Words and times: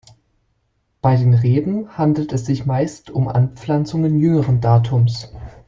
Bei 1.03 1.15
den 1.15 1.35
Reben 1.35 1.95
handelt 1.95 2.33
es 2.33 2.47
sich 2.47 2.65
meist 2.65 3.11
um 3.11 3.27
Anpflanzungen 3.27 4.17
jüngeren 4.17 4.59
Datums. 4.59 5.31